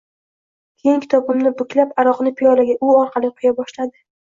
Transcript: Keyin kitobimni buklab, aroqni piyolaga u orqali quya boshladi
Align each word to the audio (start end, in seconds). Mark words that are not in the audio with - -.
Keyin 0.81 1.03
kitobimni 1.03 1.51
buklab, 1.61 1.93
aroqni 2.05 2.35
piyolaga 2.41 2.79
u 2.81 2.99
orqali 3.05 3.33
quya 3.39 3.55
boshladi 3.63 4.07